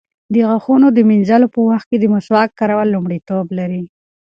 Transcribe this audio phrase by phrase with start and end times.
[0.33, 3.83] د غاښونو د مینځلو په وخت کې د مسواک کارول لومړیتوب لري.